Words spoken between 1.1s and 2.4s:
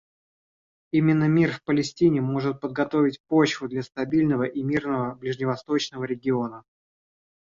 мир в Палестине